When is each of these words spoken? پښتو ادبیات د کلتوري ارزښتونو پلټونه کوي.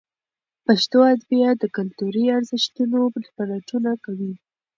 پښتو 0.65 0.99
ادبیات 1.13 1.55
د 1.59 1.65
کلتوري 1.77 2.25
ارزښتونو 2.37 2.99
پلټونه 3.37 3.91
کوي. 4.05 4.33